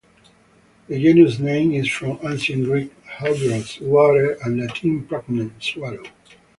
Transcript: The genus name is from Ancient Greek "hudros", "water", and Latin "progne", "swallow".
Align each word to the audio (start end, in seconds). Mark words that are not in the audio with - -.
The 0.87 0.99
genus 0.99 1.37
name 1.37 1.73
is 1.73 1.87
from 1.87 2.17
Ancient 2.23 2.65
Greek 2.65 2.91
"hudros", 3.05 3.79
"water", 3.87 4.31
and 4.43 4.59
Latin 4.59 5.05
"progne", 5.05 5.51
"swallow". 5.61 6.01